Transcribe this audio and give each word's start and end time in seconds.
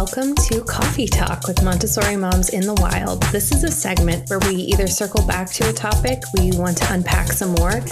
Welcome 0.00 0.34
to 0.46 0.64
Coffee 0.64 1.06
Talk 1.06 1.46
with 1.46 1.62
Montessori 1.62 2.16
Moms 2.16 2.48
in 2.48 2.62
the 2.62 2.72
Wild. 2.72 3.22
This 3.24 3.52
is 3.52 3.64
a 3.64 3.70
segment 3.70 4.30
where 4.30 4.38
we 4.38 4.54
either 4.54 4.86
circle 4.86 5.26
back 5.26 5.50
to 5.50 5.68
a 5.68 5.74
topic 5.74 6.22
we 6.38 6.52
want 6.54 6.78
to 6.78 6.90
unpack 6.94 7.26
some 7.26 7.52
more, 7.56 7.82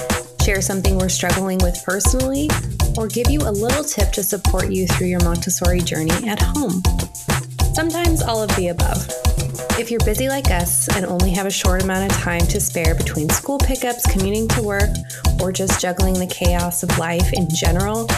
share 0.42 0.62
something 0.62 0.96
we're 0.96 1.10
struggling 1.10 1.58
with 1.58 1.78
personally, 1.84 2.48
or 2.96 3.08
give 3.08 3.28
you 3.28 3.40
a 3.40 3.52
little 3.52 3.84
tip 3.84 4.10
to 4.12 4.22
support 4.22 4.72
you 4.72 4.86
through 4.86 5.08
your 5.08 5.20
Montessori 5.20 5.80
journey 5.80 6.26
at 6.26 6.40
home. 6.40 6.82
Sometimes 7.74 8.22
all 8.22 8.42
of 8.42 8.56
the 8.56 8.68
above. 8.68 9.06
If 9.78 9.90
you're 9.90 10.00
busy 10.06 10.30
like 10.30 10.50
us 10.50 10.88
and 10.96 11.04
only 11.04 11.32
have 11.32 11.44
a 11.44 11.50
short 11.50 11.82
amount 11.82 12.10
of 12.10 12.16
time 12.16 12.40
to 12.40 12.58
spare 12.58 12.94
between 12.94 13.28
school 13.28 13.58
pickups, 13.58 14.10
commuting 14.10 14.48
to 14.48 14.62
work, 14.62 14.88
or 15.42 15.52
just 15.52 15.78
juggling 15.78 16.14
the 16.14 16.26
chaos 16.26 16.82
of 16.82 16.96
life 16.96 17.34
in 17.34 17.48
general, 17.54 18.08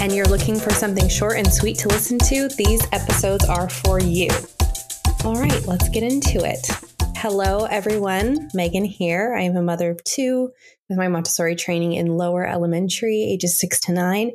and 0.00 0.14
you're 0.14 0.26
looking 0.26 0.58
for 0.58 0.70
something 0.70 1.08
short 1.08 1.36
and 1.38 1.52
sweet 1.52 1.78
to 1.78 1.88
listen 1.88 2.18
to, 2.18 2.48
these 2.56 2.86
episodes 2.92 3.44
are 3.44 3.68
for 3.68 4.00
you. 4.00 4.28
All 5.24 5.34
right, 5.34 5.66
let's 5.66 5.88
get 5.88 6.02
into 6.02 6.44
it. 6.44 6.68
Hello, 7.16 7.64
everyone. 7.64 8.48
Megan 8.54 8.84
here. 8.84 9.34
I 9.36 9.42
am 9.42 9.56
a 9.56 9.62
mother 9.62 9.90
of 9.90 10.02
two 10.04 10.50
with 10.88 10.98
my 10.98 11.08
Montessori 11.08 11.56
training 11.56 11.94
in 11.94 12.16
lower 12.16 12.46
elementary, 12.46 13.24
ages 13.24 13.58
six 13.58 13.80
to 13.80 13.92
nine, 13.92 14.32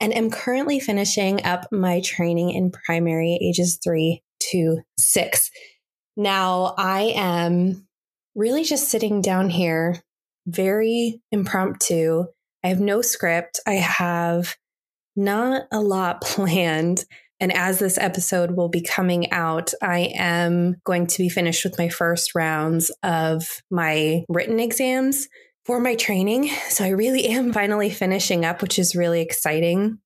and 0.00 0.14
am 0.14 0.30
currently 0.30 0.80
finishing 0.80 1.44
up 1.44 1.66
my 1.72 2.00
training 2.00 2.50
in 2.50 2.70
primary, 2.70 3.38
ages 3.40 3.78
three 3.82 4.22
to 4.50 4.80
six. 4.98 5.50
Now, 6.16 6.74
I 6.76 7.12
am 7.16 7.86
really 8.34 8.64
just 8.64 8.88
sitting 8.88 9.22
down 9.22 9.48
here, 9.48 10.02
very 10.46 11.22
impromptu. 11.32 12.26
I 12.62 12.68
have 12.68 12.80
no 12.80 13.00
script. 13.00 13.60
I 13.66 13.74
have 13.74 14.56
not 15.20 15.64
a 15.70 15.80
lot 15.80 16.20
planned. 16.22 17.04
And 17.38 17.52
as 17.52 17.78
this 17.78 17.96
episode 17.96 18.50
will 18.50 18.68
be 18.68 18.82
coming 18.82 19.32
out, 19.32 19.72
I 19.80 20.12
am 20.14 20.76
going 20.84 21.06
to 21.06 21.18
be 21.18 21.28
finished 21.28 21.64
with 21.64 21.78
my 21.78 21.88
first 21.88 22.34
rounds 22.34 22.90
of 23.02 23.62
my 23.70 24.24
written 24.28 24.60
exams 24.60 25.26
for 25.64 25.80
my 25.80 25.94
training. 25.94 26.50
So 26.68 26.84
I 26.84 26.88
really 26.88 27.26
am 27.28 27.52
finally 27.54 27.90
finishing 27.90 28.44
up, 28.44 28.60
which 28.60 28.78
is 28.78 28.96
really 28.96 29.20
exciting. 29.20 29.98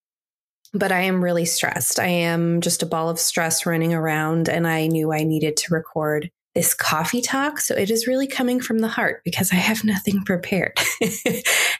But 0.72 0.90
I 0.90 1.02
am 1.02 1.22
really 1.22 1.44
stressed. 1.44 2.00
I 2.00 2.06
am 2.06 2.60
just 2.60 2.82
a 2.82 2.86
ball 2.86 3.08
of 3.08 3.20
stress 3.20 3.64
running 3.64 3.94
around, 3.94 4.48
and 4.48 4.66
I 4.66 4.88
knew 4.88 5.12
I 5.12 5.22
needed 5.22 5.56
to 5.58 5.74
record 5.74 6.30
this 6.56 6.74
coffee 6.74 7.20
talk. 7.20 7.60
So 7.60 7.76
it 7.76 7.90
is 7.90 8.08
really 8.08 8.26
coming 8.26 8.60
from 8.60 8.80
the 8.80 8.88
heart 8.88 9.22
because 9.24 9.52
I 9.52 9.56
have 9.56 9.84
nothing 9.84 10.24
prepared. 10.24 10.72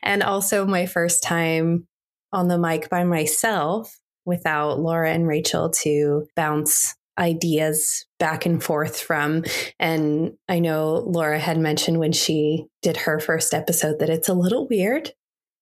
and 0.02 0.22
also, 0.22 0.64
my 0.64 0.86
first 0.86 1.24
time 1.24 1.88
on 2.34 2.48
the 2.48 2.58
mic 2.58 2.90
by 2.90 3.04
myself 3.04 3.98
without 4.26 4.80
Laura 4.80 5.12
and 5.12 5.26
Rachel 5.26 5.70
to 5.70 6.26
bounce 6.36 6.94
ideas 7.16 8.06
back 8.18 8.44
and 8.44 8.62
forth 8.62 9.00
from. 9.00 9.44
And 9.78 10.32
I 10.48 10.58
know 10.58 11.04
Laura 11.06 11.38
had 11.38 11.58
mentioned 11.58 12.00
when 12.00 12.12
she 12.12 12.66
did 12.82 12.96
her 12.96 13.20
first 13.20 13.54
episode 13.54 14.00
that 14.00 14.10
it's 14.10 14.28
a 14.28 14.34
little 14.34 14.66
weird. 14.68 15.12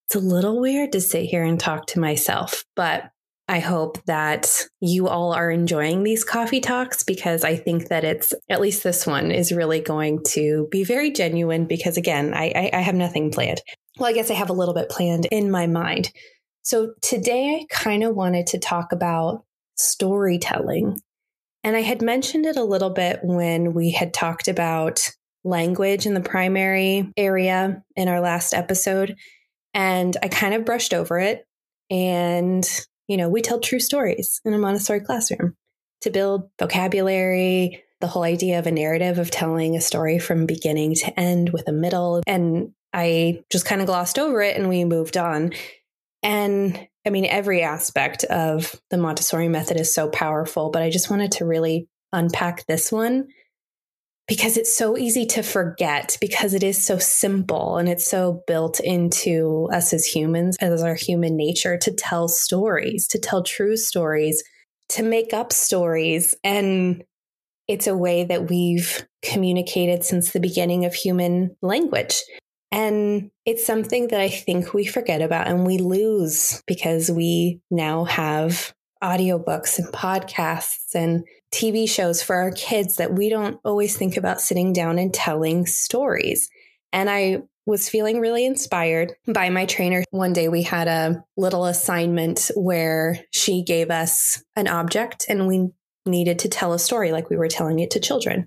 It's 0.07 0.17
a 0.17 0.21
little 0.21 0.61
weird 0.61 0.93
to 0.93 1.01
sit 1.01 1.27
here 1.27 1.45
and 1.45 1.61
talk 1.61 1.87
to 1.89 2.01
myself, 2.01 2.65
but 2.75 3.11
I 3.49 3.59
hope 3.59 4.03
that 4.07 4.67
you 4.81 5.09
all 5.09 5.33
are 5.33 5.51
enjoying 5.51 6.05
these 6.05 6.25
coffee 6.25 6.61
talks 6.61 7.03
because 7.03 7.45
I 7.45 7.57
think 7.57 7.89
that 7.89 8.05
it's, 8.05 8.33
at 8.49 8.61
least 8.61 8.83
this 8.83 9.07
one, 9.07 9.31
is 9.31 9.53
really 9.53 9.81
going 9.81 10.23
to 10.29 10.69
be 10.71 10.85
very 10.85 11.11
genuine 11.11 11.67
because, 11.67 11.97
again, 11.97 12.33
I, 12.35 12.53
I, 12.55 12.71
I 12.79 12.81
have 12.81 12.95
nothing 12.95 13.31
planned. 13.31 13.61
Well, 13.99 14.09
I 14.09 14.13
guess 14.13 14.31
I 14.31 14.35
have 14.35 14.49
a 14.49 14.55
little 14.55 14.75
bit 14.75 14.89
planned 14.89 15.27
in 15.27 15.51
my 15.51 15.67
mind. 15.67 16.11
So 16.63 16.95
today 17.03 17.61
I 17.61 17.67
kind 17.75 18.05
of 18.05 18.15
wanted 18.15 18.47
to 18.49 18.59
talk 18.59 18.93
about 18.93 19.45
storytelling. 19.77 21.01
And 21.65 21.77
I 21.77 21.83
had 21.83 22.03
mentioned 22.03 22.47
it 22.47 22.57
a 22.57 22.65
little 22.65 22.91
bit 22.91 23.21
when 23.23 23.75
we 23.75 23.91
had 23.91 24.15
talked 24.15 24.49
about 24.49 25.11
language 25.45 26.07
in 26.07 26.15
the 26.15 26.21
primary 26.21 27.13
area 27.17 27.83
in 27.97 28.09
our 28.09 28.21
last 28.21 28.55
episode. 28.55 29.17
And 29.75 30.17
I 30.23 30.29
kind 30.29 30.55
of 30.55 30.65
brushed 30.65 30.95
over 30.95 31.19
it. 31.19 31.45
And, 31.91 32.65
you 33.09 33.17
know, 33.17 33.29
we 33.29 33.43
tell 33.43 33.61
true 33.61 33.81
stories 33.81 34.41
in 34.45 34.55
a 34.55 34.59
Montessori 34.59 35.01
classroom 35.01 35.57
to 36.03 36.11
build 36.11 36.49
vocabulary, 36.59 37.83
the 38.01 38.07
whole 38.07 38.23
idea 38.23 38.59
of 38.59 38.67
a 38.67 38.73
narrative 38.73 39.19
of 39.19 39.31
telling 39.31 39.77
a 39.77 39.81
story 39.81 40.19
from 40.19 40.47
beginning 40.47 40.95
to 40.97 41.19
end 41.19 41.51
with 41.51 41.69
a 41.69 41.73
middle. 41.73 42.23
And 42.27 42.73
I 42.93 43.43
just 43.51 43.65
kind 43.65 43.81
of 43.81 43.87
glossed 43.87 44.19
over 44.19 44.43
it 44.43 44.57
and 44.57 44.69
we 44.69 44.85
moved 44.85 45.17
on. 45.17 45.53
And 46.23 46.89
I 47.07 47.11
mean, 47.11 47.25
every 47.27 47.63
aspect 47.63 48.25
of 48.25 48.81
the 48.91 48.99
Montessori 48.99 49.49
method 49.49 49.79
is 49.79 49.95
so 49.95 50.09
powerful, 50.09 50.71
but 50.71 50.83
I 50.83 50.91
just 50.91 51.11
wanted 51.11 51.33
to 51.33 51.45
really 51.45 51.89
unpack 52.13 52.67
this 52.67 52.93
one 52.93 53.27
because 54.29 54.57
it's 54.57 54.75
so 54.75 54.97
easy 54.97 55.27
to 55.27 55.43
forget 55.43 56.17
because 56.21 56.55
it 56.55 56.63
is 56.63 56.85
so 56.85 56.97
simple 56.99 57.77
and 57.77 57.89
it's 57.89 58.09
so 58.09 58.43
built 58.47 58.79
into 58.81 59.69
us 59.73 59.93
as 59.93 60.07
humans, 60.07 60.57
as 60.61 60.83
our 60.83 60.95
human 60.95 61.37
nature 61.37 61.77
to 61.79 61.93
tell 61.93 62.29
stories, 62.29 63.09
to 63.09 63.19
tell 63.19 63.43
true 63.43 63.77
stories, 63.77 64.43
to 64.91 65.03
make 65.03 65.35
up 65.35 65.53
stories. 65.53 66.37
And 66.45 67.03
it's 67.67 67.87
a 67.87 67.97
way 67.97 68.25
that 68.25 68.49
we've 68.49 69.07
communicated 69.23 70.05
since 70.05 70.31
the 70.31 70.41
beginning 70.41 70.85
of 70.85 70.95
human 70.95 71.57
language. 71.61 72.23
And 72.73 73.31
it's 73.45 73.67
something 73.67 74.09
that 74.09 74.21
I 74.21 74.31
think 74.31 74.73
we 74.73 74.87
forget 74.87 75.21
about 75.21 75.47
and 75.47 75.67
we 75.67 75.77
lose 75.77 76.63
because 76.67 77.11
we 77.11 77.61
now 77.71 78.05
have 78.05 78.73
audiobooks 79.05 79.79
and 79.79 79.93
podcasts 79.93 80.95
and 80.95 81.25
TV 81.53 81.89
shows 81.89 82.23
for 82.23 82.35
our 82.37 82.51
kids 82.53 82.97
that 82.97 83.13
we 83.13 83.29
don't 83.29 83.61
always 83.63 83.97
think 83.97 84.17
about 84.17 84.41
sitting 84.41 84.73
down 84.73 84.99
and 84.99 85.13
telling 85.13 85.67
stories. 85.67 86.49
And 86.95 87.11
I 87.11 87.43
was 87.67 87.91
feeling 87.91 88.21
really 88.21 88.47
inspired 88.47 89.13
by 89.27 89.51
my 89.51 89.67
trainer. 89.67 90.03
One 90.11 90.33
day 90.33 90.49
we 90.49 90.63
had 90.63 90.89
a 90.89 91.23
little 91.37 91.67
assignment 91.67 92.51
where 92.57 93.21
she 93.33 93.63
gave 93.63 93.91
us 93.91 94.43
an 94.57 94.67
object 94.67 95.27
and 95.29 95.47
we 95.47 95.69
needed 96.07 96.39
to 96.41 96.49
tell 96.49 96.73
a 96.73 96.79
story 96.79 97.13
like 97.13 97.29
we 97.29 97.37
were 97.37 97.49
telling 97.49 97.81
it 97.81 97.91
to 97.93 98.01
children. 98.01 98.47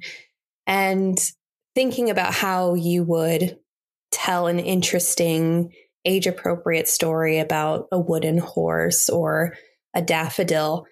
And 0.65 1.17
thinking 1.75 2.09
about 2.09 2.33
how 2.33 2.73
you 2.73 3.03
would 3.03 3.59
tell 4.11 4.47
an 4.47 4.59
interesting, 4.59 5.71
age 6.05 6.27
appropriate 6.27 6.87
story 6.87 7.39
about 7.39 7.87
a 7.91 7.99
wooden 7.99 8.37
horse 8.37 9.09
or 9.09 9.55
a 9.93 10.01
daffodil. 10.01 10.85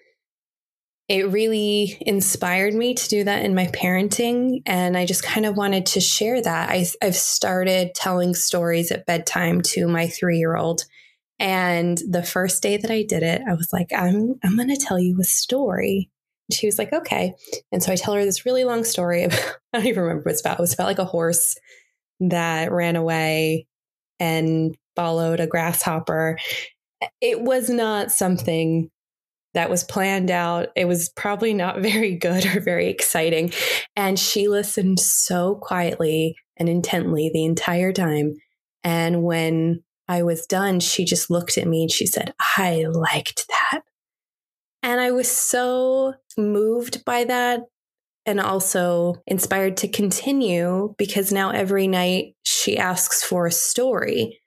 It 1.08 1.30
really 1.30 1.98
inspired 2.00 2.74
me 2.74 2.94
to 2.94 3.08
do 3.08 3.24
that 3.24 3.44
in 3.44 3.54
my 3.54 3.66
parenting. 3.66 4.62
And 4.64 4.96
I 4.96 5.04
just 5.04 5.22
kind 5.22 5.44
of 5.44 5.56
wanted 5.56 5.86
to 5.86 6.00
share 6.00 6.40
that. 6.40 6.70
I, 6.70 6.86
I've 7.02 7.14
started 7.14 7.94
telling 7.94 8.34
stories 8.34 8.90
at 8.90 9.06
bedtime 9.06 9.60
to 9.62 9.86
my 9.86 10.08
three 10.08 10.38
year 10.38 10.56
old. 10.56 10.84
And 11.38 11.98
the 12.08 12.22
first 12.22 12.62
day 12.62 12.76
that 12.76 12.90
I 12.90 13.02
did 13.02 13.22
it, 13.22 13.42
I 13.46 13.54
was 13.54 13.68
like, 13.72 13.88
I'm, 13.94 14.36
I'm 14.42 14.56
going 14.56 14.68
to 14.68 14.76
tell 14.76 14.98
you 14.98 15.18
a 15.20 15.24
story. 15.24 16.08
And 16.48 16.56
she 16.56 16.66
was 16.66 16.78
like, 16.78 16.92
okay. 16.92 17.34
And 17.72 17.82
so 17.82 17.92
I 17.92 17.96
tell 17.96 18.14
her 18.14 18.24
this 18.24 18.46
really 18.46 18.64
long 18.64 18.84
story. 18.84 19.24
About, 19.24 19.40
I 19.72 19.78
don't 19.78 19.86
even 19.86 20.02
remember 20.02 20.22
what 20.24 20.32
it's 20.32 20.40
about. 20.40 20.58
It 20.58 20.62
was 20.62 20.74
about 20.74 20.86
like 20.86 20.98
a 20.98 21.04
horse 21.04 21.56
that 22.20 22.72
ran 22.72 22.96
away 22.96 23.66
and 24.20 24.76
followed 24.96 25.40
a 25.40 25.46
grasshopper. 25.46 26.38
It 27.20 27.40
was 27.40 27.68
not 27.68 28.12
something 28.12 28.90
that 29.54 29.70
was 29.70 29.84
planned 29.84 30.30
out. 30.30 30.68
It 30.76 30.86
was 30.86 31.08
probably 31.10 31.54
not 31.54 31.80
very 31.80 32.16
good 32.16 32.46
or 32.46 32.60
very 32.60 32.88
exciting. 32.88 33.52
And 33.96 34.18
she 34.18 34.48
listened 34.48 35.00
so 35.00 35.56
quietly 35.56 36.36
and 36.56 36.68
intently 36.68 37.30
the 37.32 37.44
entire 37.44 37.92
time. 37.92 38.36
And 38.82 39.22
when 39.22 39.82
I 40.08 40.22
was 40.22 40.46
done, 40.46 40.80
she 40.80 41.04
just 41.04 41.30
looked 41.30 41.56
at 41.56 41.66
me 41.66 41.82
and 41.82 41.90
she 41.90 42.06
said, 42.06 42.34
I 42.56 42.84
liked 42.90 43.46
that. 43.48 43.82
And 44.82 45.00
I 45.00 45.12
was 45.12 45.30
so 45.30 46.14
moved 46.36 47.04
by 47.06 47.24
that 47.24 47.60
and 48.26 48.40
also 48.40 49.22
inspired 49.26 49.76
to 49.78 49.88
continue 49.88 50.94
because 50.98 51.32
now 51.32 51.50
every 51.50 51.86
night 51.86 52.34
she 52.44 52.78
asks 52.78 53.22
for 53.22 53.46
a 53.46 53.52
story. 53.52 54.40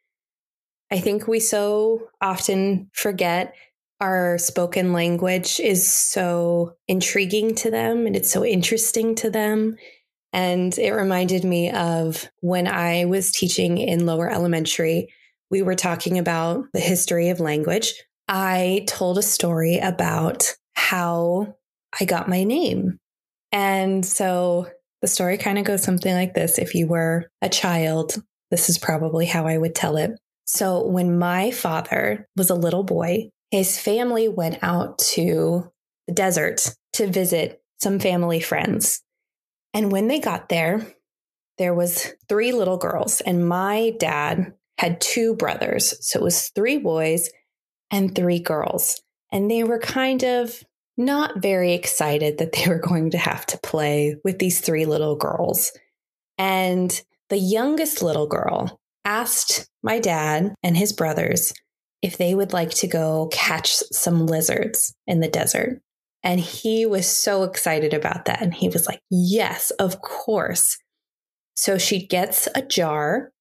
I 0.91 0.99
think 0.99 1.27
we 1.27 1.39
so 1.39 2.07
often 2.21 2.89
forget 2.93 3.53
our 3.99 4.37
spoken 4.37 4.93
language 4.93 5.59
is 5.59 5.91
so 5.91 6.75
intriguing 6.87 7.55
to 7.55 7.71
them 7.71 8.05
and 8.05 8.15
it's 8.15 8.31
so 8.31 8.45
interesting 8.45 9.15
to 9.15 9.29
them. 9.29 9.75
And 10.33 10.77
it 10.77 10.91
reminded 10.91 11.43
me 11.43 11.71
of 11.71 12.29
when 12.41 12.67
I 12.67 13.05
was 13.05 13.31
teaching 13.31 13.77
in 13.77 14.05
lower 14.05 14.29
elementary, 14.29 15.07
we 15.49 15.61
were 15.61 15.75
talking 15.75 16.19
about 16.19 16.65
the 16.73 16.79
history 16.79 17.29
of 17.29 17.39
language. 17.39 17.93
I 18.27 18.85
told 18.87 19.17
a 19.17 19.23
story 19.23 19.79
about 19.79 20.53
how 20.73 21.55
I 21.99 22.05
got 22.05 22.29
my 22.29 22.43
name 22.43 22.99
and 23.51 24.05
so 24.05 24.67
the 25.01 25.07
story 25.07 25.37
kind 25.37 25.57
of 25.57 25.65
goes 25.65 25.83
something 25.83 26.13
like 26.13 26.33
this. 26.33 26.57
If 26.57 26.75
you 26.75 26.87
were 26.87 27.29
a 27.41 27.49
child, 27.49 28.21
this 28.51 28.69
is 28.69 28.77
probably 28.77 29.25
how 29.25 29.45
I 29.45 29.57
would 29.57 29.75
tell 29.75 29.97
it. 29.97 30.11
So 30.45 30.85
when 30.85 31.19
my 31.19 31.51
father 31.51 32.27
was 32.35 32.49
a 32.49 32.55
little 32.55 32.83
boy, 32.83 33.29
his 33.51 33.79
family 33.79 34.27
went 34.27 34.59
out 34.61 34.97
to 34.99 35.71
the 36.07 36.13
desert 36.13 36.75
to 36.93 37.07
visit 37.07 37.61
some 37.79 37.99
family 37.99 38.39
friends. 38.39 39.01
And 39.73 39.91
when 39.91 40.07
they 40.07 40.19
got 40.19 40.49
there, 40.49 40.87
there 41.57 41.73
was 41.73 42.13
three 42.29 42.51
little 42.51 42.77
girls 42.77 43.21
and 43.21 43.47
my 43.47 43.93
dad 43.99 44.53
had 44.77 45.01
two 45.01 45.35
brothers. 45.35 45.95
So 46.07 46.19
it 46.19 46.23
was 46.23 46.49
three 46.49 46.77
boys 46.77 47.29
and 47.91 48.13
three 48.15 48.39
girls. 48.39 49.01
And 49.31 49.49
they 49.51 49.63
were 49.63 49.79
kind 49.79 50.23
of 50.23 50.63
not 50.97 51.41
very 51.41 51.73
excited 51.73 52.37
that 52.37 52.53
they 52.53 52.67
were 52.67 52.79
going 52.79 53.11
to 53.11 53.17
have 53.17 53.45
to 53.47 53.59
play 53.59 54.17
with 54.23 54.39
these 54.39 54.59
three 54.59 54.85
little 54.85 55.15
girls. 55.15 55.71
And 56.37 57.01
the 57.29 57.37
youngest 57.37 58.01
little 58.01 58.27
girl 58.27 58.79
asked 59.05 59.69
my 59.83 59.99
dad 59.99 60.53
and 60.63 60.75
his 60.75 60.93
brothers 60.93 61.53
if 62.01 62.17
they 62.17 62.35
would 62.35 62.53
like 62.53 62.71
to 62.71 62.87
go 62.87 63.29
catch 63.31 63.71
some 63.91 64.27
lizards 64.27 64.93
in 65.07 65.19
the 65.19 65.27
desert. 65.27 65.81
And 66.23 66.39
he 66.39 66.85
was 66.85 67.07
so 67.07 67.43
excited 67.43 67.93
about 67.93 68.25
that. 68.25 68.41
And 68.41 68.53
he 68.53 68.69
was 68.69 68.85
like, 68.85 68.99
Yes, 69.09 69.71
of 69.71 70.01
course. 70.01 70.77
So 71.55 71.77
she 71.77 72.05
gets 72.05 72.47
a 72.53 72.61
jar 72.61 73.31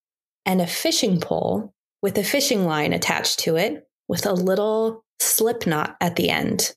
and 0.45 0.61
a 0.61 0.67
fishing 0.67 1.21
pole 1.21 1.75
with 2.03 2.17
a 2.17 2.25
fishing 2.25 2.65
line 2.65 2.93
attached 2.93 3.41
to 3.41 3.57
it 3.57 3.87
with 4.09 4.27
a 4.27 4.33
little 4.33 5.05
slip 5.21 5.67
knot 5.67 5.97
at 6.01 6.17
the 6.17 6.31
end. 6.31 6.75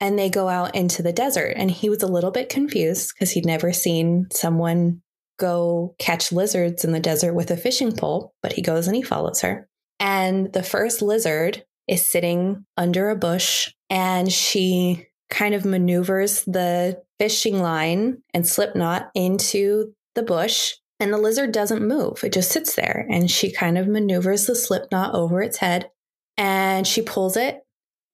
And 0.00 0.18
they 0.18 0.28
go 0.28 0.48
out 0.48 0.74
into 0.74 1.02
the 1.02 1.12
desert. 1.12 1.54
And 1.56 1.70
he 1.70 1.88
was 1.88 2.02
a 2.02 2.06
little 2.08 2.30
bit 2.30 2.48
confused 2.48 3.12
because 3.14 3.30
he'd 3.30 3.46
never 3.46 3.72
seen 3.72 4.26
someone 4.30 5.02
go 5.38 5.94
catch 5.98 6.32
lizards 6.32 6.84
in 6.84 6.92
the 6.92 7.00
desert 7.00 7.34
with 7.34 7.50
a 7.50 7.56
fishing 7.56 7.92
pole, 7.92 8.32
but 8.42 8.52
he 8.52 8.62
goes 8.62 8.86
and 8.86 8.96
he 8.96 9.02
follows 9.02 9.40
her. 9.40 9.68
And 10.00 10.52
the 10.52 10.62
first 10.62 11.02
lizard 11.02 11.64
is 11.88 12.06
sitting 12.06 12.64
under 12.76 13.10
a 13.10 13.16
bush 13.16 13.72
and 13.90 14.32
she 14.32 15.06
kind 15.30 15.54
of 15.54 15.64
maneuvers 15.64 16.42
the 16.44 17.02
fishing 17.18 17.60
line 17.60 18.22
and 18.34 18.46
slip 18.46 18.76
knot 18.76 19.10
into 19.14 19.92
the 20.14 20.22
bush 20.22 20.74
and 20.98 21.12
the 21.12 21.18
lizard 21.18 21.52
doesn't 21.52 21.86
move. 21.86 22.22
It 22.24 22.32
just 22.32 22.50
sits 22.50 22.74
there 22.74 23.06
and 23.10 23.30
she 23.30 23.52
kind 23.52 23.78
of 23.78 23.86
maneuvers 23.86 24.46
the 24.46 24.54
slip 24.54 24.90
knot 24.90 25.14
over 25.14 25.42
its 25.42 25.58
head 25.58 25.90
and 26.36 26.86
she 26.86 27.02
pulls 27.02 27.36
it 27.36 27.60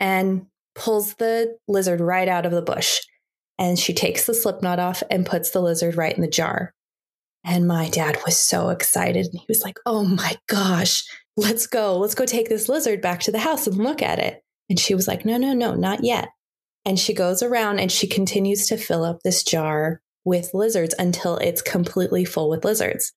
and 0.00 0.46
pulls 0.74 1.14
the 1.14 1.56
lizard 1.69 2.00
right 2.00 2.28
out 2.28 2.46
of 2.46 2.52
the 2.52 2.62
bush. 2.62 3.00
And 3.58 3.78
she 3.78 3.92
takes 3.92 4.26
the 4.26 4.34
slip 4.34 4.62
knot 4.62 4.78
off 4.78 5.02
and 5.10 5.26
puts 5.26 5.50
the 5.50 5.60
lizard 5.60 5.96
right 5.96 6.14
in 6.14 6.22
the 6.22 6.28
jar. 6.28 6.72
And 7.44 7.66
my 7.66 7.88
dad 7.88 8.19
was 8.24 8.38
so 8.38 8.70
excited. 8.70 9.26
And 9.26 9.38
he 9.38 9.46
was 9.48 9.62
like, 9.62 9.78
Oh 9.86 10.04
my 10.04 10.36
gosh, 10.48 11.04
let's 11.36 11.66
go. 11.66 11.98
Let's 11.98 12.14
go 12.14 12.24
take 12.24 12.48
this 12.48 12.69
lizard 12.69 13.00
back 13.00 13.20
to 13.20 13.32
the 13.32 13.38
house 13.38 13.66
and 13.66 13.76
look 13.76 14.02
at 14.02 14.19
it. 14.19 14.42
And 14.69 14.78
she 14.78 14.94
was 14.94 15.06
like, 15.06 15.24
No, 15.24 15.36
no, 15.36 15.52
no, 15.52 15.74
not 15.74 16.04
yet. 16.04 16.28
And 16.84 16.98
she 16.98 17.14
goes 17.14 17.42
around 17.42 17.78
and 17.78 17.92
she 17.92 18.06
continues 18.06 18.66
to 18.66 18.76
fill 18.76 19.04
up 19.04 19.20
this 19.22 19.42
jar 19.42 20.00
with 20.25 20.54
lizards 20.54 20.94
until 20.98 21.36
it's 21.36 21.62
completely 21.62 22.25
full 22.25 22.48
with 22.48 22.64
lizards. 22.64 23.12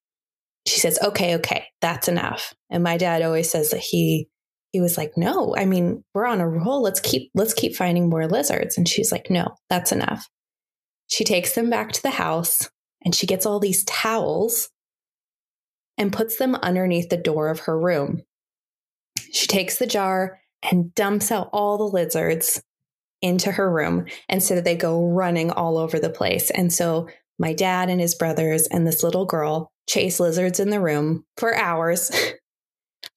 She 0.66 0.80
says, 0.80 0.98
"Okay, 1.02 1.36
okay, 1.36 1.66
that's 1.80 2.08
enough." 2.08 2.54
And 2.70 2.82
my 2.82 2.96
dad 2.96 3.22
always 3.22 3.48
says 3.48 3.70
that 3.70 3.80
he 3.80 4.28
he 4.76 4.80
was 4.82 4.98
like, 4.98 5.16
"No, 5.16 5.56
I 5.56 5.64
mean, 5.64 6.04
we're 6.12 6.26
on 6.26 6.42
a 6.42 6.46
roll. 6.46 6.82
Let's 6.82 7.00
keep 7.00 7.30
let's 7.34 7.54
keep 7.54 7.74
finding 7.74 8.10
more 8.10 8.26
lizards." 8.26 8.76
And 8.76 8.86
she's 8.86 9.10
like, 9.10 9.30
"No, 9.30 9.56
that's 9.70 9.90
enough." 9.90 10.28
She 11.06 11.24
takes 11.24 11.54
them 11.54 11.70
back 11.70 11.92
to 11.92 12.02
the 12.02 12.10
house 12.10 12.68
and 13.02 13.14
she 13.14 13.26
gets 13.26 13.46
all 13.46 13.58
these 13.58 13.84
towels 13.84 14.68
and 15.96 16.12
puts 16.12 16.36
them 16.36 16.56
underneath 16.56 17.08
the 17.08 17.16
door 17.16 17.48
of 17.48 17.60
her 17.60 17.78
room. 17.78 18.20
She 19.32 19.46
takes 19.46 19.78
the 19.78 19.86
jar 19.86 20.40
and 20.62 20.94
dumps 20.94 21.32
out 21.32 21.48
all 21.54 21.78
the 21.78 21.84
lizards 21.84 22.62
into 23.22 23.52
her 23.52 23.70
room. 23.72 24.04
And 24.28 24.42
so 24.42 24.60
they 24.60 24.76
go 24.76 25.06
running 25.06 25.50
all 25.50 25.78
over 25.78 25.98
the 25.98 26.10
place. 26.10 26.50
And 26.50 26.70
so 26.70 27.08
my 27.38 27.54
dad 27.54 27.88
and 27.88 27.98
his 27.98 28.14
brothers 28.14 28.66
and 28.66 28.86
this 28.86 29.02
little 29.02 29.24
girl 29.24 29.70
chase 29.88 30.20
lizards 30.20 30.60
in 30.60 30.68
the 30.68 30.80
room 30.80 31.24
for 31.38 31.56
hours. 31.56 32.10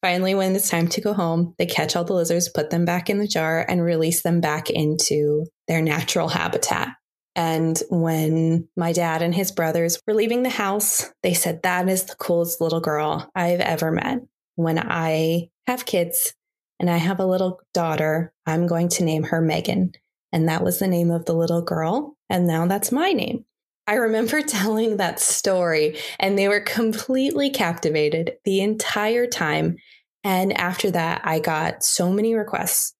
Finally, 0.02 0.36
when 0.36 0.56
it's 0.56 0.70
time 0.70 0.88
to 0.88 1.02
go 1.02 1.14
home, 1.14 1.54
they 1.58 1.66
catch 1.66 1.96
all 1.96 2.06
the 2.06 2.14
lizards, 2.14 2.50
put 2.50 2.70
them 2.70 2.86
back 2.86 3.10
in 3.10 3.20
the 3.20 3.28
jar, 3.28 3.66
and 3.68 3.84
release 3.84 4.22
them 4.22 4.40
back 4.40 4.70
into 4.70 5.46
their 5.68 5.82
natural 5.82 6.30
habitat. 6.30 6.90
And 7.36 7.82
when 7.90 8.68
my 8.76 8.92
dad 8.92 9.22
and 9.22 9.36
his 9.36 9.52
brothers 9.52 10.00
were 10.08 10.14
leaving 10.14 10.44
the 10.44 10.50
house, 10.50 11.12
they 11.22 11.34
said, 11.34 11.64
That 11.64 11.88
is 11.90 12.06
the 12.06 12.16
coolest 12.16 12.62
little 12.62 12.82
girl 12.82 13.30
I've 13.36 13.60
ever 13.60 13.92
met. 13.92 14.20
When 14.56 14.80
I 14.80 15.50
have 15.68 15.86
kids, 15.86 16.34
and 16.80 16.90
I 16.90 16.98
have 16.98 17.20
a 17.20 17.26
little 17.26 17.60
daughter. 17.74 18.34
I'm 18.46 18.66
going 18.66 18.90
to 18.90 19.04
name 19.04 19.24
her 19.24 19.42
Megan. 19.42 19.92
And 20.32 20.48
that 20.48 20.64
was 20.64 20.80
the 20.80 20.88
name 20.88 21.12
of 21.12 21.26
the 21.26 21.34
little 21.34 21.62
girl. 21.62 22.16
And 22.30 22.48
now 22.48 22.68
that's 22.68 22.92
my 22.92 23.12
name. 23.12 23.46
I 23.90 23.96
remember 23.96 24.42
telling 24.48 24.98
that 24.98 25.20
story, 25.20 25.98
and 26.20 26.38
they 26.38 26.48
were 26.48 26.62
completely 26.62 27.50
captivated 27.50 28.34
the 28.46 28.62
entire 28.62 29.26
time. 29.26 29.78
And 30.24 30.56
after 30.56 30.92
that, 30.92 31.22
I 31.24 31.40
got 31.40 31.84
so 31.84 32.12
many 32.12 32.36
requests. 32.36 32.94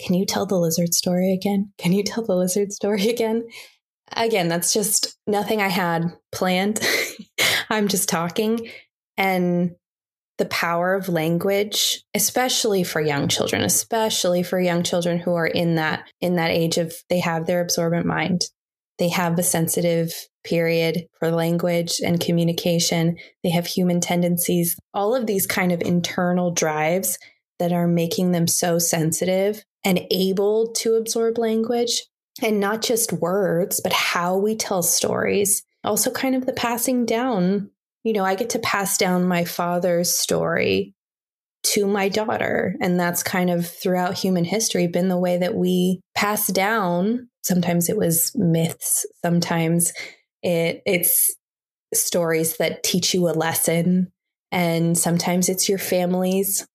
Can 0.00 0.14
you 0.14 0.24
tell 0.24 0.46
the 0.46 0.58
lizard 0.58 0.94
story 0.94 1.34
again? 1.34 1.72
Can 1.76 1.92
you 1.92 2.02
tell 2.02 2.24
the 2.24 2.34
lizard 2.34 2.72
story 2.72 3.08
again? 3.10 3.46
Again, 4.16 4.48
that's 4.48 4.72
just 4.72 5.18
nothing 5.26 5.60
I 5.60 5.68
had 5.68 6.04
planned. 6.32 6.80
I'm 7.70 7.86
just 7.86 8.08
talking. 8.08 8.70
And 9.18 9.72
the 10.38 10.46
power 10.46 10.94
of 10.94 11.10
language 11.10 12.02
especially 12.14 12.82
for 12.82 12.98
young 12.98 13.28
children 13.28 13.60
especially 13.60 14.42
for 14.42 14.58
young 14.58 14.82
children 14.82 15.18
who 15.18 15.34
are 15.34 15.46
in 15.46 15.74
that 15.74 16.08
in 16.22 16.36
that 16.36 16.50
age 16.50 16.78
of 16.78 16.94
they 17.10 17.20
have 17.20 17.44
their 17.44 17.60
absorbent 17.60 18.06
mind 18.06 18.46
they 18.98 19.10
have 19.10 19.38
a 19.38 19.42
sensitive 19.42 20.29
period 20.44 21.06
for 21.18 21.30
language 21.30 22.00
and 22.04 22.20
communication 22.20 23.16
they 23.42 23.50
have 23.50 23.66
human 23.66 24.00
tendencies 24.00 24.76
all 24.94 25.14
of 25.14 25.26
these 25.26 25.46
kind 25.46 25.72
of 25.72 25.82
internal 25.82 26.50
drives 26.50 27.18
that 27.58 27.72
are 27.72 27.88
making 27.88 28.32
them 28.32 28.46
so 28.46 28.78
sensitive 28.78 29.62
and 29.84 30.00
able 30.10 30.72
to 30.72 30.94
absorb 30.94 31.38
language 31.38 32.04
and 32.42 32.58
not 32.58 32.82
just 32.82 33.12
words 33.12 33.80
but 33.82 33.92
how 33.92 34.36
we 34.36 34.56
tell 34.56 34.82
stories 34.82 35.62
also 35.84 36.10
kind 36.10 36.34
of 36.34 36.46
the 36.46 36.52
passing 36.52 37.04
down 37.04 37.70
you 38.02 38.12
know, 38.12 38.24
I 38.24 38.34
get 38.34 38.50
to 38.50 38.58
pass 38.58 38.96
down 38.96 39.28
my 39.28 39.44
father's 39.44 40.12
story 40.12 40.94
to 41.62 41.86
my 41.86 42.08
daughter. 42.08 42.74
And 42.80 42.98
that's 42.98 43.22
kind 43.22 43.50
of 43.50 43.68
throughout 43.68 44.14
human 44.14 44.44
history 44.44 44.86
been 44.86 45.08
the 45.08 45.18
way 45.18 45.36
that 45.36 45.54
we 45.54 46.00
pass 46.14 46.46
down. 46.46 47.28
Sometimes 47.42 47.88
it 47.88 47.96
was 47.96 48.32
myths, 48.34 49.04
sometimes 49.22 49.92
it, 50.42 50.82
it's 50.86 51.34
stories 51.92 52.56
that 52.58 52.82
teach 52.82 53.14
you 53.14 53.28
a 53.28 53.32
lesson, 53.32 54.12
and 54.52 54.96
sometimes 54.96 55.48
it's 55.48 55.68
your 55.68 55.78
family's 55.78 56.66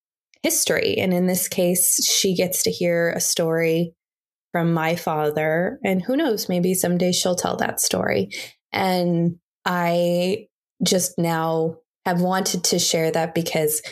history. 0.42 0.96
And 0.98 1.12
in 1.12 1.26
this 1.26 1.48
case, 1.48 2.04
she 2.06 2.34
gets 2.34 2.62
to 2.62 2.70
hear 2.70 3.10
a 3.10 3.20
story 3.20 3.94
from 4.52 4.72
my 4.72 4.96
father. 4.96 5.78
And 5.84 6.00
who 6.00 6.16
knows, 6.16 6.48
maybe 6.48 6.72
someday 6.72 7.12
she'll 7.12 7.34
tell 7.34 7.56
that 7.56 7.80
story. 7.80 8.30
And 8.72 9.36
I 9.64 10.46
just 10.82 11.18
now 11.18 11.78
have 12.04 12.20
wanted 12.20 12.64
to 12.64 12.78
share 12.78 13.10
that 13.10 13.34
because 13.34 13.82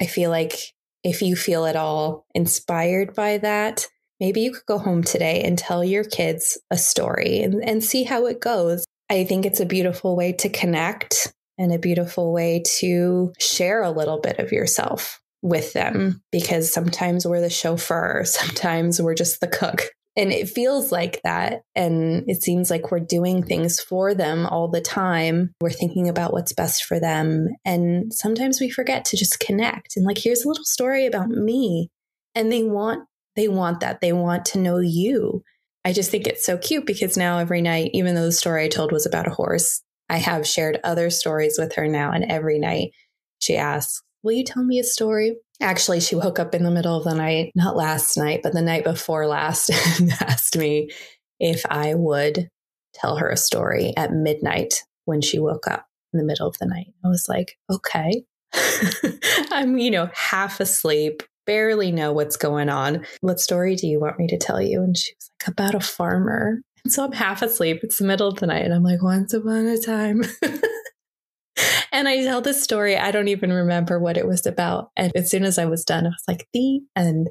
I 0.00 0.06
feel 0.06 0.30
like 0.30 0.58
if 1.02 1.22
you 1.22 1.36
feel 1.36 1.64
at 1.64 1.76
all 1.76 2.26
inspired 2.34 3.14
by 3.14 3.38
that, 3.38 3.86
maybe 4.20 4.40
you 4.40 4.52
could 4.52 4.66
go 4.66 4.78
home 4.78 5.02
today 5.02 5.42
and 5.42 5.56
tell 5.56 5.82
your 5.82 6.04
kids 6.04 6.58
a 6.70 6.76
story 6.76 7.40
and, 7.40 7.62
and 7.64 7.82
see 7.82 8.04
how 8.04 8.26
it 8.26 8.40
goes. 8.40 8.84
I 9.10 9.24
think 9.24 9.44
it's 9.46 9.60
a 9.60 9.66
beautiful 9.66 10.16
way 10.16 10.32
to 10.32 10.48
connect 10.48 11.32
and 11.58 11.72
a 11.72 11.78
beautiful 11.78 12.32
way 12.32 12.62
to 12.78 13.32
share 13.38 13.82
a 13.82 13.90
little 13.90 14.20
bit 14.20 14.38
of 14.38 14.52
yourself 14.52 15.20
with 15.42 15.72
them 15.74 16.22
because 16.32 16.72
sometimes 16.72 17.26
we're 17.26 17.40
the 17.40 17.50
chauffeur, 17.50 18.22
sometimes 18.24 19.00
we're 19.00 19.14
just 19.14 19.40
the 19.40 19.48
cook. 19.48 19.90
And 20.16 20.32
it 20.32 20.48
feels 20.48 20.92
like 20.92 21.20
that. 21.24 21.62
And 21.74 22.22
it 22.28 22.40
seems 22.40 22.70
like 22.70 22.92
we're 22.92 23.00
doing 23.00 23.42
things 23.42 23.80
for 23.80 24.14
them 24.14 24.46
all 24.46 24.68
the 24.68 24.80
time. 24.80 25.52
We're 25.60 25.70
thinking 25.70 26.08
about 26.08 26.32
what's 26.32 26.52
best 26.52 26.84
for 26.84 27.00
them. 27.00 27.48
And 27.64 28.14
sometimes 28.14 28.60
we 28.60 28.70
forget 28.70 29.04
to 29.06 29.16
just 29.16 29.40
connect. 29.40 29.96
And 29.96 30.06
like 30.06 30.18
here's 30.18 30.44
a 30.44 30.48
little 30.48 30.64
story 30.64 31.06
about 31.06 31.30
me. 31.30 31.90
And 32.36 32.52
they 32.52 32.62
want 32.62 33.08
they 33.34 33.48
want 33.48 33.80
that. 33.80 34.00
They 34.00 34.12
want 34.12 34.44
to 34.46 34.60
know 34.60 34.78
you 34.78 35.42
i 35.84 35.92
just 35.92 36.10
think 36.10 36.26
it's 36.26 36.44
so 36.44 36.56
cute 36.58 36.86
because 36.86 37.16
now 37.16 37.38
every 37.38 37.62
night 37.62 37.90
even 37.94 38.14
though 38.14 38.24
the 38.24 38.32
story 38.32 38.64
i 38.64 38.68
told 38.68 38.92
was 38.92 39.06
about 39.06 39.26
a 39.26 39.34
horse 39.34 39.82
i 40.08 40.16
have 40.16 40.46
shared 40.46 40.80
other 40.84 41.10
stories 41.10 41.56
with 41.58 41.74
her 41.74 41.86
now 41.86 42.10
and 42.10 42.24
every 42.30 42.58
night 42.58 42.90
she 43.38 43.56
asks 43.56 44.02
will 44.22 44.32
you 44.32 44.44
tell 44.44 44.64
me 44.64 44.78
a 44.78 44.84
story 44.84 45.36
Actually, 45.60 46.00
she 46.00 46.16
woke 46.16 46.38
up 46.38 46.54
in 46.54 46.64
the 46.64 46.70
middle 46.70 46.96
of 46.96 47.04
the 47.04 47.14
night, 47.14 47.52
not 47.54 47.76
last 47.76 48.16
night, 48.16 48.40
but 48.42 48.52
the 48.52 48.62
night 48.62 48.84
before 48.84 49.26
last, 49.26 49.70
and 50.00 50.10
asked 50.20 50.56
me 50.56 50.90
if 51.38 51.64
I 51.70 51.94
would 51.94 52.48
tell 52.92 53.16
her 53.16 53.28
a 53.28 53.36
story 53.36 53.92
at 53.96 54.12
midnight 54.12 54.82
when 55.04 55.20
she 55.20 55.38
woke 55.38 55.68
up 55.68 55.86
in 56.12 56.18
the 56.18 56.24
middle 56.24 56.48
of 56.48 56.58
the 56.58 56.66
night. 56.66 56.88
I 57.04 57.08
was 57.08 57.26
like, 57.28 57.56
okay. 57.70 58.24
I'm, 59.50 59.78
you 59.78 59.90
know, 59.90 60.10
half 60.14 60.60
asleep, 60.60 61.22
barely 61.46 61.92
know 61.92 62.12
what's 62.12 62.36
going 62.36 62.68
on. 62.68 63.04
What 63.20 63.40
story 63.40 63.76
do 63.76 63.86
you 63.86 64.00
want 64.00 64.18
me 64.18 64.26
to 64.28 64.38
tell 64.38 64.60
you? 64.60 64.82
And 64.82 64.96
she 64.96 65.12
was 65.14 65.30
like, 65.40 65.52
about 65.52 65.74
a 65.74 65.80
farmer. 65.80 66.60
And 66.84 66.92
so 66.92 67.04
I'm 67.04 67.12
half 67.12 67.42
asleep. 67.42 67.80
It's 67.82 67.98
the 67.98 68.04
middle 68.04 68.28
of 68.28 68.38
the 68.38 68.46
night. 68.46 68.64
And 68.64 68.74
I'm 68.74 68.82
like, 68.82 69.02
once 69.02 69.32
upon 69.32 69.66
a 69.66 69.78
time. 69.78 70.22
and 71.92 72.08
I 72.08 72.22
tell 72.22 72.40
this 72.40 72.62
story. 72.62 72.96
I 72.96 73.10
don't 73.10 73.28
even 73.28 73.52
remember 73.52 73.98
what 73.98 74.16
it 74.16 74.26
was 74.26 74.46
about. 74.46 74.90
And 74.96 75.12
as 75.16 75.30
soon 75.30 75.44
as 75.44 75.58
I 75.58 75.64
was 75.64 75.84
done, 75.84 76.06
I 76.06 76.10
was 76.10 76.24
like, 76.28 76.46
the 76.52 76.80
end. 76.96 77.30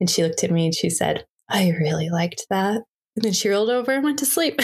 And 0.00 0.08
she 0.08 0.22
looked 0.22 0.44
at 0.44 0.50
me 0.50 0.66
and 0.66 0.74
she 0.74 0.90
said, 0.90 1.24
I 1.48 1.70
really 1.70 2.10
liked 2.10 2.46
that. 2.50 2.82
And 3.16 3.24
then 3.24 3.32
she 3.32 3.48
rolled 3.48 3.70
over 3.70 3.92
and 3.92 4.04
went 4.04 4.18
to 4.20 4.26
sleep. 4.26 4.60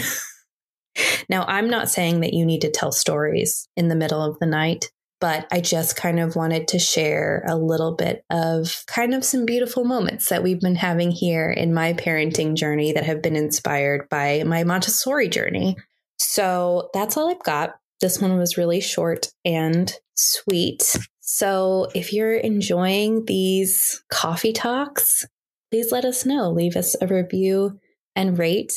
now, 1.28 1.44
I'm 1.46 1.70
not 1.70 1.90
saying 1.90 2.20
that 2.20 2.34
you 2.34 2.44
need 2.44 2.62
to 2.62 2.70
tell 2.70 2.92
stories 2.92 3.68
in 3.76 3.88
the 3.88 3.96
middle 3.96 4.22
of 4.22 4.38
the 4.38 4.46
night 4.46 4.90
but 5.20 5.46
I 5.52 5.60
just 5.60 5.96
kind 5.96 6.18
of 6.18 6.34
wanted 6.34 6.68
to 6.68 6.78
share 6.78 7.44
a 7.46 7.56
little 7.56 7.94
bit 7.94 8.24
of 8.30 8.82
kind 8.86 9.14
of 9.14 9.24
some 9.24 9.44
beautiful 9.44 9.84
moments 9.84 10.28
that 10.30 10.42
we've 10.42 10.60
been 10.60 10.76
having 10.76 11.10
here 11.10 11.50
in 11.50 11.74
my 11.74 11.92
parenting 11.92 12.54
journey 12.54 12.92
that 12.92 13.04
have 13.04 13.22
been 13.22 13.36
inspired 13.36 14.08
by 14.08 14.42
my 14.44 14.64
Montessori 14.64 15.28
journey. 15.28 15.76
So 16.18 16.90
that's 16.94 17.16
all 17.16 17.30
I've 17.30 17.42
got. 17.42 17.74
This 18.00 18.20
one 18.20 18.38
was 18.38 18.56
really 18.56 18.80
short 18.80 19.28
and 19.44 19.92
sweet. 20.14 20.96
So 21.20 21.88
if 21.94 22.12
you're 22.12 22.34
enjoying 22.34 23.26
these 23.26 24.02
coffee 24.10 24.52
talks, 24.52 25.26
please 25.70 25.92
let 25.92 26.04
us 26.04 26.24
know. 26.24 26.50
Leave 26.50 26.76
us 26.76 26.96
a 27.00 27.06
review 27.06 27.78
and 28.16 28.38
rate. 28.38 28.72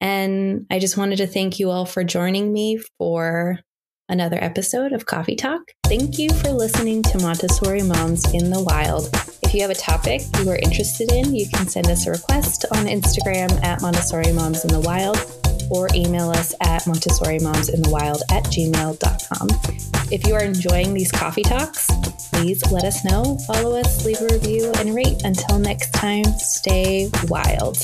And 0.00 0.66
I 0.70 0.78
just 0.78 0.96
wanted 0.96 1.16
to 1.16 1.26
thank 1.26 1.58
you 1.58 1.70
all 1.70 1.86
for 1.86 2.04
joining 2.04 2.52
me 2.52 2.78
for 2.98 3.60
another 4.08 4.38
episode 4.40 4.92
of 4.92 5.06
Coffee 5.06 5.36
Talk. 5.36 5.60
Thank 5.86 6.18
you 6.18 6.30
for 6.30 6.50
listening 6.50 7.02
to 7.04 7.18
Montessori 7.18 7.82
Moms 7.82 8.24
in 8.32 8.50
the 8.50 8.62
Wild. 8.62 9.08
If 9.42 9.54
you 9.54 9.62
have 9.62 9.70
a 9.70 9.74
topic 9.74 10.22
you 10.38 10.50
are 10.50 10.56
interested 10.56 11.12
in, 11.12 11.34
you 11.34 11.48
can 11.48 11.66
send 11.66 11.88
us 11.88 12.06
a 12.06 12.10
request 12.10 12.64
on 12.72 12.86
Instagram 12.86 13.62
at 13.64 13.82
Montessori 13.82 14.32
Moms 14.32 14.64
in 14.64 14.70
the 14.72 14.80
Wild 14.80 15.18
or 15.70 15.88
email 15.94 16.30
us 16.30 16.54
at 16.60 16.86
Montessori 16.86 17.38
Moms 17.40 17.68
in 17.68 17.82
the 17.82 17.90
Wild 17.90 18.22
at 18.30 18.44
gmail.com. 18.44 19.48
If 20.12 20.26
you 20.26 20.34
are 20.34 20.44
enjoying 20.44 20.94
these 20.94 21.10
coffee 21.10 21.42
talks, 21.42 21.86
please 22.32 22.62
let 22.70 22.84
us 22.84 23.04
know, 23.04 23.38
follow 23.46 23.76
us, 23.76 24.04
leave 24.04 24.20
a 24.20 24.32
review, 24.32 24.72
and 24.78 24.94
rate. 24.94 25.22
Until 25.24 25.58
next 25.58 25.92
time, 25.92 26.24
stay 26.38 27.10
wild. 27.24 27.78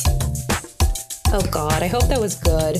Oh 1.35 1.47
God, 1.51 1.83
I 1.83 1.89
hope 1.89 2.07
that 2.09 2.21
was 2.21 2.37
good. 2.37 2.79